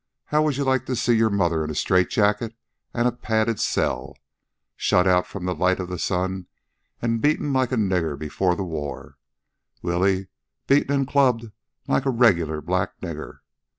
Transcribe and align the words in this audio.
How 0.25 0.41
will 0.41 0.49
you 0.51 0.63
like 0.63 0.87
to 0.87 0.95
see 0.95 1.13
your 1.15 1.29
mother 1.29 1.63
in 1.63 1.69
a 1.69 1.75
straitjacket 1.75 2.55
an' 2.91 3.05
a 3.05 3.11
padded 3.11 3.59
cell, 3.59 4.15
shut 4.75 5.05
out 5.05 5.27
from 5.27 5.45
the 5.45 5.53
light 5.53 5.79
of 5.79 5.89
the 5.89 5.99
sun 5.99 6.47
an' 7.03 7.19
beaten 7.19 7.53
like 7.53 7.71
a 7.71 7.75
nigger 7.75 8.17
before 8.17 8.55
the 8.55 8.63
war, 8.63 9.19
Willie, 9.83 10.29
beaten 10.65 10.91
an' 10.91 11.05
clubbed 11.05 11.51
like 11.87 12.07
a 12.07 12.09
regular 12.09 12.61
black 12.61 12.99
nigger? 12.99 13.41